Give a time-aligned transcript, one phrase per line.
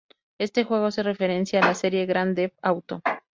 [0.39, 3.03] Este juego hace referencia a la serie "Grand Theft Auto".